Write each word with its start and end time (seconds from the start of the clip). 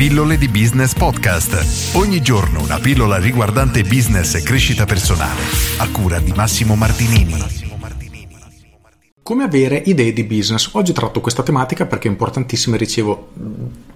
Pillole 0.00 0.38
di 0.38 0.48
Business 0.48 0.94
Podcast. 0.94 1.94
Ogni 1.94 2.22
giorno 2.22 2.62
una 2.62 2.78
pillola 2.78 3.18
riguardante 3.18 3.82
business 3.82 4.34
e 4.34 4.42
crescita 4.42 4.86
personale. 4.86 5.42
A 5.76 5.90
cura 5.90 6.18
di 6.18 6.32
Massimo 6.34 6.74
Martinini. 6.74 7.36
Come 9.22 9.44
avere 9.44 9.76
idee 9.84 10.14
di 10.14 10.24
business? 10.24 10.70
Oggi 10.72 10.94
tratto 10.94 11.20
questa 11.20 11.42
tematica 11.42 11.84
perché 11.84 12.08
è 12.08 12.10
importantissima 12.10 12.76
e 12.76 12.78
ricevo 12.78 13.28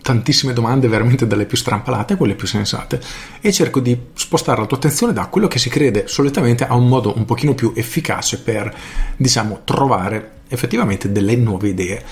tantissime 0.02 0.52
domande 0.52 0.88
veramente 0.88 1.26
dalle 1.26 1.46
più 1.46 1.56
strampalate 1.56 2.12
a 2.12 2.16
quelle 2.18 2.34
più 2.34 2.46
sensate 2.46 3.00
e 3.40 3.50
cerco 3.50 3.80
di 3.80 3.98
spostare 4.12 4.60
la 4.60 4.66
tua 4.66 4.76
attenzione 4.76 5.14
da 5.14 5.28
quello 5.28 5.48
che 5.48 5.58
si 5.58 5.70
crede 5.70 6.06
solitamente 6.06 6.66
a 6.66 6.74
un 6.74 6.86
modo 6.86 7.16
un 7.16 7.24
pochino 7.24 7.54
più 7.54 7.72
efficace 7.74 8.40
per, 8.40 8.70
diciamo, 9.16 9.62
trovare 9.64 10.32
effettivamente 10.48 11.10
delle 11.10 11.34
nuove 11.34 11.68
idee. 11.68 12.04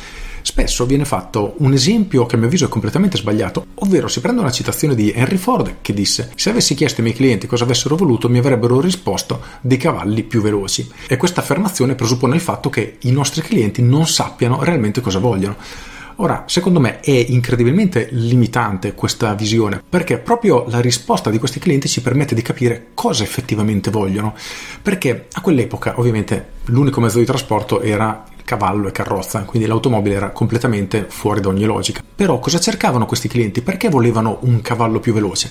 Spesso 0.43 0.87
viene 0.87 1.05
fatto 1.05 1.55
un 1.59 1.73
esempio 1.73 2.27
che 2.27 2.35
a 2.35 2.39
mio 2.39 2.49
avviso 2.49 2.67
è 2.67 2.69
completamente 2.69 3.17
sbagliato, 3.17 3.67
ovvero 3.77 4.09
si 4.09 4.21
prende 4.21 4.41
una 4.41 4.51
citazione 4.51 4.95
di 4.95 5.13
Henry 5.13 5.37
Ford 5.37 5.77
che 5.81 5.95
disse 5.95 6.31
se 6.35 6.51
avessi 6.51 6.75
chiesto 6.75 7.01
ai 7.01 7.07
miei 7.07 7.17
clienti 7.17 7.47
cosa 7.47 7.65
avessero 7.65 7.97
voluto 7.97 8.29
mi 8.29 8.39
avrebbero 8.39 8.81
risposto 8.81 9.41
dei 9.61 9.79
cavalli 9.79 10.23
più 10.25 10.43
veloci 10.43 10.91
e 11.07 11.17
questa 11.17 11.41
affermazione 11.41 11.95
presuppone 11.95 12.35
il 12.35 12.41
fatto 12.41 12.69
che 12.71 12.97
i 13.01 13.13
nostri 13.13 13.43
clienti 13.43 13.83
non 13.83 14.07
sappiano 14.07 14.63
realmente 14.63 15.01
cosa 15.01 15.19
vogliono. 15.19 15.57
Ora, 16.17 16.45
secondo 16.47 16.79
me 16.79 17.01
è 17.01 17.11
incredibilmente 17.11 18.09
limitante 18.11 18.95
questa 18.95 19.35
visione, 19.35 19.83
perché 19.89 20.19
proprio 20.19 20.67
la 20.69 20.81
risposta 20.81 21.31
di 21.31 21.39
questi 21.39 21.59
clienti 21.59 21.89
ci 21.89 22.03
permette 22.03 22.35
di 22.35 22.43
capire 22.43 22.89
cosa 22.95 23.23
effettivamente 23.23 23.91
vogliono, 23.91 24.35
perché 24.83 25.27
a 25.33 25.41
quell'epoca 25.41 25.99
ovviamente 25.99 26.61
l'unico 26.67 27.01
mezzo 27.01 27.19
di 27.19 27.25
trasporto 27.25 27.81
era 27.81 28.25
cavallo 28.53 28.89
e 28.89 28.93
carrozza, 28.93 29.41
quindi 29.45 29.67
l'automobile 29.67 30.15
era 30.15 30.31
completamente 30.31 31.07
fuori 31.09 31.41
da 31.41 31.49
ogni 31.49 31.65
logica. 31.65 32.03
Però 32.15 32.39
cosa 32.39 32.61
cercavano 32.61 33.07
questi 33.07 33.27
clienti? 33.27 33.63
Perché 33.63 33.89
volevano 33.89 34.39
un 34.43 34.61
cavallo 34.61 35.01
più 35.01 35.15
veloce? 35.15 35.51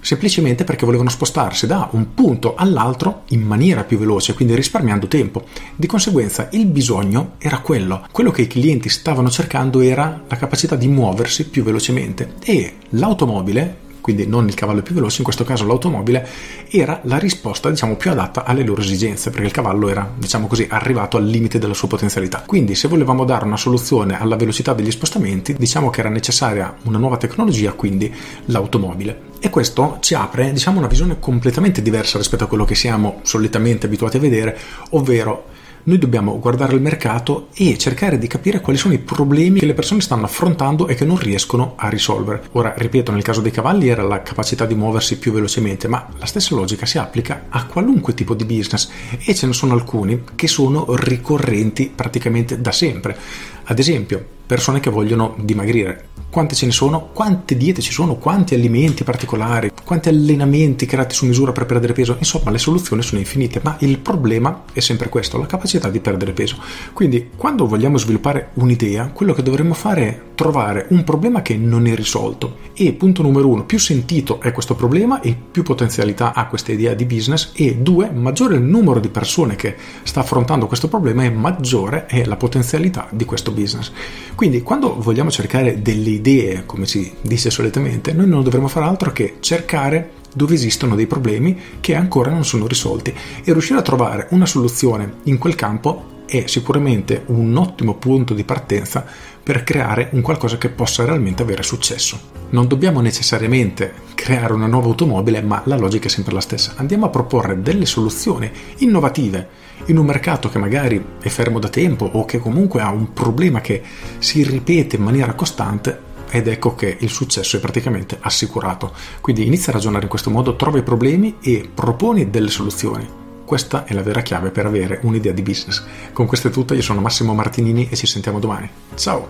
Semplicemente 0.00 0.64
perché 0.64 0.86
volevano 0.86 1.10
spostarsi 1.10 1.66
da 1.66 1.88
un 1.92 2.14
punto 2.14 2.54
all'altro 2.54 3.24
in 3.30 3.42
maniera 3.42 3.84
più 3.84 3.98
veloce, 3.98 4.32
quindi 4.32 4.54
risparmiando 4.54 5.08
tempo. 5.08 5.44
Di 5.76 5.86
conseguenza 5.86 6.48
il 6.52 6.64
bisogno 6.66 7.32
era 7.36 7.58
quello. 7.58 8.06
Quello 8.10 8.30
che 8.30 8.42
i 8.42 8.46
clienti 8.46 8.88
stavano 8.88 9.28
cercando 9.28 9.80
era 9.80 10.22
la 10.26 10.36
capacità 10.36 10.74
di 10.74 10.88
muoversi 10.88 11.48
più 11.48 11.62
velocemente 11.62 12.36
e 12.42 12.76
l'automobile 12.90 13.86
quindi 14.00 14.26
non 14.26 14.46
il 14.48 14.54
cavallo 14.54 14.82
più 14.82 14.94
veloce, 14.94 15.18
in 15.18 15.24
questo 15.24 15.44
caso 15.44 15.66
l'automobile, 15.66 16.26
era 16.70 17.00
la 17.04 17.18
risposta 17.18 17.70
diciamo 17.70 17.96
più 17.96 18.10
adatta 18.10 18.44
alle 18.44 18.64
loro 18.64 18.80
esigenze, 18.80 19.30
perché 19.30 19.46
il 19.46 19.52
cavallo 19.52 19.88
era 19.88 20.10
diciamo 20.16 20.46
così 20.46 20.66
arrivato 20.68 21.16
al 21.16 21.24
limite 21.24 21.58
della 21.58 21.74
sua 21.74 21.88
potenzialità. 21.88 22.42
Quindi 22.46 22.74
se 22.74 22.88
volevamo 22.88 23.24
dare 23.24 23.44
una 23.44 23.56
soluzione 23.56 24.18
alla 24.18 24.36
velocità 24.36 24.72
degli 24.74 24.90
spostamenti, 24.90 25.54
diciamo 25.54 25.90
che 25.90 26.00
era 26.00 26.08
necessaria 26.08 26.74
una 26.84 26.98
nuova 26.98 27.16
tecnologia, 27.16 27.72
quindi 27.72 28.12
l'automobile. 28.46 29.26
E 29.40 29.50
questo 29.50 29.98
ci 30.00 30.14
apre 30.14 30.52
diciamo 30.52 30.78
una 30.78 30.88
visione 30.88 31.18
completamente 31.20 31.82
diversa 31.82 32.18
rispetto 32.18 32.44
a 32.44 32.46
quello 32.48 32.64
che 32.64 32.74
siamo 32.74 33.20
solitamente 33.22 33.86
abituati 33.86 34.16
a 34.16 34.20
vedere, 34.20 34.58
ovvero 34.90 35.56
noi 35.88 35.96
dobbiamo 35.96 36.38
guardare 36.38 36.74
il 36.74 36.82
mercato 36.82 37.48
e 37.54 37.78
cercare 37.78 38.18
di 38.18 38.26
capire 38.26 38.60
quali 38.60 38.78
sono 38.78 38.92
i 38.92 38.98
problemi 38.98 39.58
che 39.58 39.64
le 39.64 39.72
persone 39.72 40.02
stanno 40.02 40.26
affrontando 40.26 40.86
e 40.86 40.94
che 40.94 41.06
non 41.06 41.16
riescono 41.16 41.72
a 41.76 41.88
risolvere. 41.88 42.42
Ora, 42.52 42.74
ripeto, 42.76 43.10
nel 43.10 43.22
caso 43.22 43.40
dei 43.40 43.50
cavalli 43.50 43.88
era 43.88 44.02
la 44.02 44.20
capacità 44.20 44.66
di 44.66 44.74
muoversi 44.74 45.16
più 45.18 45.32
velocemente, 45.32 45.88
ma 45.88 46.06
la 46.18 46.26
stessa 46.26 46.54
logica 46.54 46.84
si 46.84 46.98
applica 46.98 47.46
a 47.48 47.64
qualunque 47.64 48.12
tipo 48.12 48.34
di 48.34 48.44
business 48.44 48.90
e 49.24 49.34
ce 49.34 49.46
ne 49.46 49.54
sono 49.54 49.72
alcuni 49.72 50.24
che 50.36 50.46
sono 50.46 50.84
ricorrenti 50.94 51.90
praticamente 51.94 52.60
da 52.60 52.70
sempre. 52.70 53.16
Ad 53.64 53.78
esempio, 53.78 54.36
persone 54.48 54.80
che 54.80 54.88
vogliono 54.88 55.34
dimagrire. 55.38 56.08
Quante 56.30 56.54
ce 56.54 56.66
ne 56.66 56.72
sono? 56.72 57.08
Quante 57.12 57.56
diete 57.56 57.80
ci 57.80 57.92
sono? 57.92 58.16
Quanti 58.16 58.54
alimenti 58.54 59.04
particolari? 59.04 59.70
Quanti 59.84 60.08
allenamenti 60.08 60.86
creati 60.86 61.14
su 61.14 61.26
misura 61.26 61.52
per 61.52 61.66
perdere 61.66 61.92
peso? 61.92 62.16
Insomma, 62.18 62.50
le 62.50 62.58
soluzioni 62.58 63.02
sono 63.02 63.20
infinite, 63.20 63.60
ma 63.62 63.76
il 63.80 63.98
problema 63.98 64.64
è 64.72 64.80
sempre 64.80 65.08
questo, 65.08 65.38
la 65.38 65.46
capacità 65.46 65.88
di 65.88 66.00
perdere 66.00 66.32
peso. 66.32 66.56
Quindi, 66.92 67.30
quando 67.36 67.66
vogliamo 67.66 67.96
sviluppare 67.96 68.50
un'idea, 68.54 69.08
quello 69.08 69.32
che 69.32 69.42
dovremmo 69.42 69.74
fare 69.74 70.02
è 70.02 70.20
trovare 70.34 70.86
un 70.90 71.02
problema 71.02 71.42
che 71.42 71.56
non 71.56 71.86
è 71.86 71.94
risolto. 71.94 72.58
E 72.74 72.92
punto 72.92 73.22
numero 73.22 73.48
uno, 73.48 73.64
più 73.64 73.78
sentito 73.78 74.40
è 74.40 74.52
questo 74.52 74.74
problema 74.74 75.20
e 75.20 75.34
più 75.50 75.62
potenzialità 75.62 76.34
ha 76.34 76.46
questa 76.46 76.72
idea 76.72 76.94
di 76.94 77.06
business. 77.06 77.52
E 77.54 77.76
due, 77.76 78.10
maggiore 78.10 78.56
il 78.56 78.62
numero 78.62 79.00
di 79.00 79.08
persone 79.08 79.56
che 79.56 79.76
sta 80.02 80.20
affrontando 80.20 80.66
questo 80.66 80.88
problema 80.88 81.24
e 81.24 81.30
maggiore 81.30 82.06
è 82.06 82.24
la 82.24 82.36
potenzialità 82.36 83.08
di 83.10 83.24
questo 83.24 83.50
business. 83.50 83.90
Quindi 84.38 84.62
quando 84.62 84.94
vogliamo 84.94 85.32
cercare 85.32 85.82
delle 85.82 86.10
idee, 86.10 86.62
come 86.64 86.86
si 86.86 87.12
dice 87.22 87.50
solitamente, 87.50 88.12
noi 88.12 88.28
non 88.28 88.44
dovremmo 88.44 88.68
fare 88.68 88.86
altro 88.86 89.10
che 89.10 89.38
cercare 89.40 90.12
dove 90.32 90.54
esistono 90.54 90.94
dei 90.94 91.08
problemi 91.08 91.58
che 91.80 91.96
ancora 91.96 92.30
non 92.30 92.44
sono 92.44 92.68
risolti 92.68 93.12
e 93.42 93.52
riuscire 93.52 93.80
a 93.80 93.82
trovare 93.82 94.28
una 94.30 94.46
soluzione 94.46 95.14
in 95.24 95.38
quel 95.38 95.56
campo 95.56 96.17
è 96.28 96.44
sicuramente 96.46 97.22
un 97.26 97.56
ottimo 97.56 97.94
punto 97.94 98.34
di 98.34 98.44
partenza 98.44 99.04
per 99.42 99.64
creare 99.64 100.10
un 100.12 100.20
qualcosa 100.20 100.58
che 100.58 100.68
possa 100.68 101.06
realmente 101.06 101.42
avere 101.42 101.62
successo. 101.62 102.20
Non 102.50 102.68
dobbiamo 102.68 103.00
necessariamente 103.00 103.94
creare 104.14 104.52
una 104.52 104.66
nuova 104.66 104.88
automobile, 104.88 105.40
ma 105.40 105.62
la 105.64 105.76
logica 105.76 106.06
è 106.06 106.10
sempre 106.10 106.34
la 106.34 106.42
stessa. 106.42 106.74
Andiamo 106.76 107.06
a 107.06 107.10
proporre 107.10 107.62
delle 107.62 107.86
soluzioni 107.86 108.50
innovative 108.78 109.48
in 109.86 109.96
un 109.96 110.04
mercato 110.04 110.50
che 110.50 110.58
magari 110.58 111.02
è 111.18 111.28
fermo 111.28 111.58
da 111.58 111.68
tempo 111.68 112.04
o 112.04 112.26
che 112.26 112.38
comunque 112.38 112.82
ha 112.82 112.90
un 112.90 113.14
problema 113.14 113.62
che 113.62 113.82
si 114.18 114.42
ripete 114.42 114.96
in 114.96 115.02
maniera 115.02 115.32
costante 115.32 116.06
ed 116.30 116.46
ecco 116.46 116.74
che 116.74 116.98
il 117.00 117.08
successo 117.08 117.56
è 117.56 117.60
praticamente 117.60 118.18
assicurato. 118.20 118.92
Quindi 119.22 119.46
inizia 119.46 119.72
a 119.72 119.76
ragionare 119.76 120.04
in 120.04 120.10
questo 120.10 120.30
modo, 120.30 120.56
trova 120.56 120.76
i 120.76 120.82
problemi 120.82 121.36
e 121.40 121.68
proponi 121.72 122.28
delle 122.28 122.50
soluzioni. 122.50 123.17
Questa 123.48 123.86
è 123.86 123.94
la 123.94 124.02
vera 124.02 124.20
chiave 124.20 124.50
per 124.50 124.66
avere 124.66 125.00
un'idea 125.04 125.32
di 125.32 125.40
business. 125.40 125.82
Con 126.12 126.26
questo 126.26 126.48
è 126.48 126.50
tutto, 126.50 126.74
io 126.74 126.82
sono 126.82 127.00
Massimo 127.00 127.32
Martinini 127.32 127.88
e 127.88 127.96
ci 127.96 128.06
sentiamo 128.06 128.40
domani. 128.40 128.68
Ciao! 128.94 129.26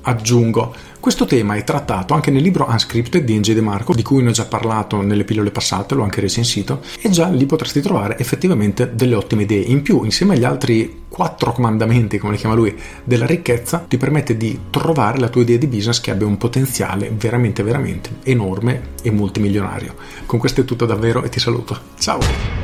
Aggiungo, 0.00 0.74
questo 1.04 1.26
tema 1.26 1.54
è 1.54 1.64
trattato 1.64 2.14
anche 2.14 2.30
nel 2.30 2.40
libro 2.40 2.66
Unscripted 2.66 3.24
di 3.24 3.36
N.J. 3.36 3.52
De 3.52 3.60
Marco, 3.60 3.92
di 3.92 4.02
cui 4.02 4.22
ne 4.22 4.30
ho 4.30 4.32
già 4.32 4.46
parlato 4.46 5.02
nelle 5.02 5.24
pillole 5.24 5.50
passate, 5.50 5.94
l'ho 5.94 6.02
anche 6.02 6.22
recensito, 6.22 6.80
e 6.98 7.10
già 7.10 7.28
lì 7.28 7.44
potresti 7.44 7.82
trovare 7.82 8.16
effettivamente 8.18 8.94
delle 8.94 9.14
ottime 9.14 9.42
idee. 9.42 9.64
In 9.64 9.82
più, 9.82 10.02
insieme 10.04 10.32
agli 10.32 10.44
altri 10.44 11.02
quattro 11.06 11.52
comandamenti, 11.52 12.16
come 12.16 12.32
li 12.32 12.38
chiama 12.38 12.54
lui, 12.54 12.74
della 13.04 13.26
ricchezza, 13.26 13.84
ti 13.86 13.98
permette 13.98 14.38
di 14.38 14.58
trovare 14.70 15.18
la 15.18 15.28
tua 15.28 15.42
idea 15.42 15.58
di 15.58 15.66
business 15.66 16.00
che 16.00 16.10
abbia 16.10 16.26
un 16.26 16.38
potenziale 16.38 17.12
veramente, 17.14 17.62
veramente 17.62 18.08
enorme 18.22 18.92
e 19.02 19.10
multimilionario. 19.10 19.96
Con 20.24 20.38
questo 20.38 20.62
è 20.62 20.64
tutto 20.64 20.86
davvero 20.86 21.22
e 21.22 21.28
ti 21.28 21.38
saluto. 21.38 21.78
Ciao! 21.98 22.63